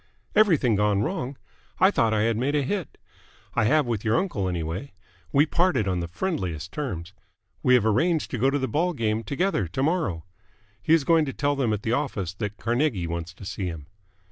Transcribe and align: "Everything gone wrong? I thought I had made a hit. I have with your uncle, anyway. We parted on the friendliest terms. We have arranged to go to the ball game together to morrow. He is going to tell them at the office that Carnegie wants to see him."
"Everything 0.35 0.73
gone 0.75 1.03
wrong? 1.03 1.37
I 1.79 1.91
thought 1.91 2.11
I 2.11 2.23
had 2.23 2.35
made 2.35 2.55
a 2.55 2.63
hit. 2.63 2.97
I 3.53 3.65
have 3.65 3.85
with 3.85 4.03
your 4.03 4.17
uncle, 4.17 4.49
anyway. 4.49 4.93
We 5.31 5.45
parted 5.45 5.87
on 5.87 5.99
the 5.99 6.07
friendliest 6.07 6.71
terms. 6.71 7.13
We 7.61 7.75
have 7.75 7.85
arranged 7.85 8.31
to 8.31 8.39
go 8.39 8.49
to 8.49 8.57
the 8.57 8.67
ball 8.67 8.93
game 8.93 9.21
together 9.21 9.67
to 9.67 9.83
morrow. 9.83 10.25
He 10.81 10.95
is 10.95 11.03
going 11.03 11.25
to 11.25 11.33
tell 11.33 11.55
them 11.55 11.71
at 11.71 11.83
the 11.83 11.93
office 11.93 12.33
that 12.33 12.57
Carnegie 12.57 13.05
wants 13.05 13.31
to 13.35 13.45
see 13.45 13.67
him." 13.67 13.85